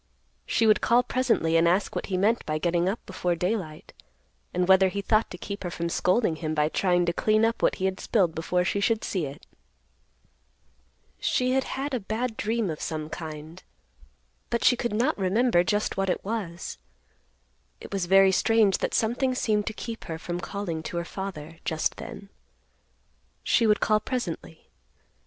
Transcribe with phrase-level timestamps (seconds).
[0.47, 3.93] She would call presently and ask what he meant by getting up before daylight,
[4.51, 7.61] and whether he thought to keep her from scolding him by trying to clean up
[7.61, 9.45] what he had spilled before she should see it.
[11.19, 13.61] She had had a bad dream of some kind,
[14.49, 16.79] but she could not remember just what it was.
[17.79, 21.59] It was very strange that something seemed to keep her from calling to her father
[21.63, 22.29] just then.
[23.43, 24.71] She would call presently.